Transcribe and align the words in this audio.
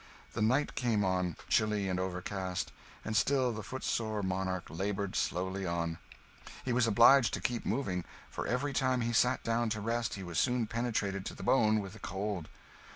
The 0.33 0.41
night 0.41 0.73
came 0.73 1.05
on, 1.05 1.35
chilly 1.47 1.87
and 1.87 1.99
overcast; 1.99 2.71
and 3.05 3.15
still 3.15 3.51
the 3.53 3.61
footsore 3.61 4.23
monarch 4.23 4.65
laboured 4.67 5.15
slowly 5.15 5.63
on. 5.63 5.99
He 6.65 6.73
was 6.73 6.87
obliged 6.87 7.35
to 7.35 7.39
keep 7.39 7.67
moving, 7.67 8.03
for 8.31 8.47
every 8.47 8.73
time 8.73 9.01
he 9.01 9.13
sat 9.13 9.43
down 9.43 9.69
to 9.69 9.79
rest 9.79 10.15
he 10.15 10.23
was 10.23 10.39
soon 10.39 10.65
penetrated 10.65 11.23
to 11.27 11.35
the 11.35 11.43
bone 11.43 11.81
with 11.81 11.93
the 11.93 11.99
cold. 11.99 12.49